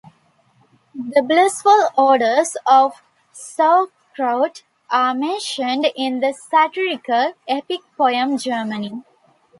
The 0.95 1.21
'blissful 1.21 1.89
odours' 1.95 2.57
of 2.65 3.03
Sauerkraut 3.31 4.63
are 4.89 5.13
mentioned 5.13 5.89
in 5.95 6.21
the 6.21 6.33
satirical 6.33 7.33
epic 7.47 7.81
poem 7.95 8.39
Germany. 8.39 9.03